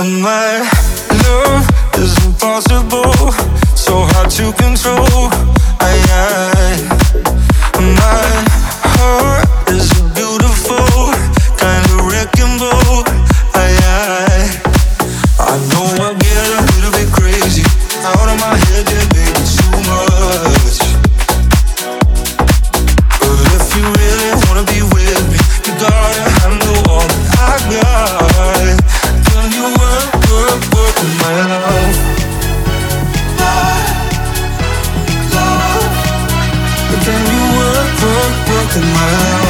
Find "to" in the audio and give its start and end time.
4.30-4.50, 38.72-38.78